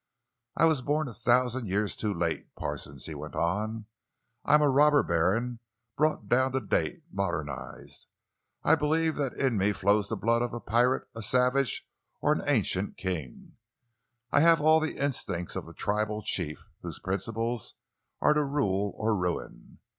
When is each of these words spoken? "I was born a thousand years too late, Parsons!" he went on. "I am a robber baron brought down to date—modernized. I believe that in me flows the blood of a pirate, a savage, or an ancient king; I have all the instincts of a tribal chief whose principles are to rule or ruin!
"I 0.57 0.65
was 0.65 0.81
born 0.81 1.07
a 1.07 1.13
thousand 1.13 1.67
years 1.67 1.95
too 1.95 2.11
late, 2.11 2.55
Parsons!" 2.55 3.05
he 3.05 3.13
went 3.13 3.35
on. 3.35 3.85
"I 4.43 4.55
am 4.55 4.63
a 4.63 4.67
robber 4.67 5.03
baron 5.03 5.59
brought 5.95 6.27
down 6.27 6.53
to 6.53 6.59
date—modernized. 6.59 8.07
I 8.63 8.73
believe 8.73 9.15
that 9.17 9.35
in 9.35 9.59
me 9.59 9.73
flows 9.73 10.07
the 10.09 10.17
blood 10.17 10.41
of 10.41 10.55
a 10.55 10.59
pirate, 10.59 11.07
a 11.15 11.21
savage, 11.21 11.87
or 12.19 12.33
an 12.33 12.41
ancient 12.47 12.97
king; 12.97 13.57
I 14.31 14.39
have 14.39 14.59
all 14.59 14.79
the 14.79 14.97
instincts 14.97 15.55
of 15.55 15.67
a 15.67 15.73
tribal 15.75 16.23
chief 16.23 16.67
whose 16.81 16.97
principles 16.97 17.75
are 18.21 18.33
to 18.33 18.43
rule 18.43 18.93
or 18.97 19.15
ruin! 19.15 19.77